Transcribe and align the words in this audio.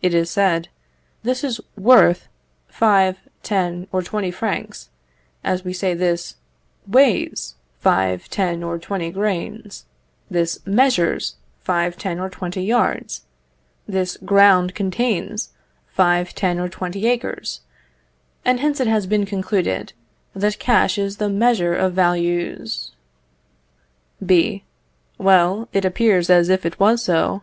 It 0.00 0.14
is 0.14 0.30
said, 0.30 0.68
this 1.24 1.42
is 1.42 1.60
worth 1.76 2.28
five, 2.68 3.18
ten, 3.42 3.88
or 3.90 4.00
twenty 4.00 4.30
francs, 4.30 4.90
as 5.42 5.64
we 5.64 5.72
say 5.72 5.92
this 5.92 6.36
weighs 6.86 7.56
five, 7.80 8.28
ten, 8.30 8.62
or 8.62 8.78
twenty 8.78 9.10
grains; 9.10 9.84
this 10.30 10.64
measures 10.64 11.34
five, 11.64 11.98
ten, 11.98 12.20
or 12.20 12.30
twenty 12.30 12.62
yards; 12.62 13.22
this 13.88 14.16
ground 14.18 14.76
contains 14.76 15.50
five, 15.88 16.32
ten, 16.32 16.60
or 16.60 16.68
twenty 16.68 17.04
acres; 17.08 17.62
and 18.44 18.60
hence 18.60 18.78
it 18.78 18.86
has 18.86 19.08
been 19.08 19.26
concluded, 19.26 19.92
that 20.32 20.60
cash 20.60 20.96
is 20.96 21.16
the 21.16 21.28
measure 21.28 21.74
of 21.74 21.92
values. 21.92 22.92
B. 24.24 24.62
Well, 25.18 25.68
it 25.72 25.84
appears 25.84 26.30
as 26.30 26.48
if 26.50 26.64
it 26.64 26.78
was 26.78 27.02
so. 27.02 27.42